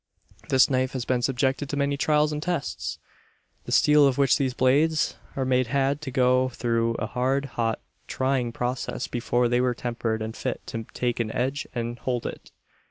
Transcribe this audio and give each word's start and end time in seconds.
This 0.49 0.67
knife 0.67 0.93
has 0.93 1.05
been 1.05 1.21
subjected 1.21 1.69
to 1.69 1.77
many 1.77 1.95
trials 1.95 2.31
and 2.33 2.41
tests. 2.41 2.97
The 3.65 3.71
steel 3.71 4.07
of 4.07 4.17
which 4.17 4.35
these 4.37 4.55
blades 4.55 5.15
are 5.35 5.45
made 5.45 5.67
had 5.67 6.01
to 6.01 6.09
go 6.09 6.49
through 6.49 6.95
a 6.95 7.05
hard, 7.05 7.45
hot, 7.53 7.79
trying 8.07 8.51
process 8.51 9.07
before 9.07 9.47
they 9.47 9.61
were 9.61 9.75
tempered 9.75 10.23
and 10.23 10.35
fit 10.35 10.61
to 10.65 10.85
take 10.95 11.19
an 11.19 11.31
edge 11.31 11.67
and 11.75 11.99
hold 11.99 12.25
it. 12.25 12.49